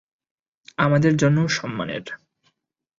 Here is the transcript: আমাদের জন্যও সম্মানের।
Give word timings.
আমাদের 0.77 1.13
জন্যও 1.17 1.47
সম্মানের। 1.47 2.05